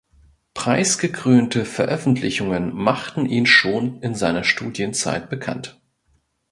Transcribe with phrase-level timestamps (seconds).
[0.55, 5.79] Preisgekrönte Veröffentlichungen machten ihn schon in seiner Studienzeit bekannt.